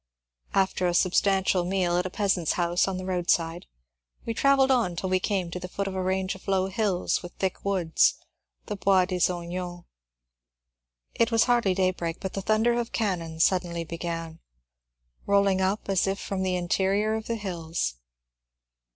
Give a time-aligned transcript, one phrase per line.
[0.55, 3.67] After a substantial meal at a peasant's house on the roadside,
[4.25, 6.59] we travelled on until we came to the foot of a range ORAYELOTTE 235 of
[6.59, 8.15] low hills covered with thick woods,
[8.65, 9.83] the Bois des Ognons.
[11.13, 14.39] It was hardly daybreak, but the thunder of cannon suddenly began,
[15.27, 17.97] rolling up as if from the interior of the hills.